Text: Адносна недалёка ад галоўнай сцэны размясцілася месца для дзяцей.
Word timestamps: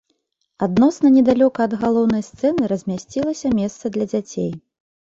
Адносна 0.67 1.11
недалёка 1.17 1.59
ад 1.69 1.77
галоўнай 1.83 2.27
сцэны 2.31 2.73
размясцілася 2.73 3.47
месца 3.63 3.83
для 3.97 4.05
дзяцей. 4.15 4.51